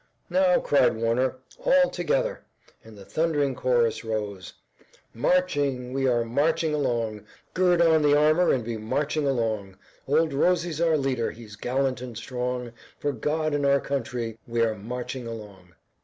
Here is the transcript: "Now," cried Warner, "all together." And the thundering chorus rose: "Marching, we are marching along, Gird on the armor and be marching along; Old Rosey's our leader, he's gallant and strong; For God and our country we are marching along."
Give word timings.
"Now," 0.31 0.59
cried 0.59 0.95
Warner, 0.95 1.35
"all 1.63 1.91
together." 1.91 2.41
And 2.83 2.97
the 2.97 3.05
thundering 3.05 3.53
chorus 3.53 4.03
rose: 4.03 4.51
"Marching, 5.13 5.93
we 5.93 6.07
are 6.07 6.25
marching 6.25 6.73
along, 6.73 7.23
Gird 7.53 7.83
on 7.83 8.01
the 8.01 8.17
armor 8.17 8.51
and 8.51 8.63
be 8.65 8.77
marching 8.77 9.27
along; 9.27 9.77
Old 10.07 10.33
Rosey's 10.33 10.81
our 10.81 10.97
leader, 10.97 11.29
he's 11.29 11.55
gallant 11.55 12.01
and 12.01 12.17
strong; 12.17 12.71
For 12.97 13.11
God 13.11 13.53
and 13.53 13.63
our 13.63 13.79
country 13.79 14.39
we 14.47 14.61
are 14.61 14.73
marching 14.73 15.27
along." 15.27 15.75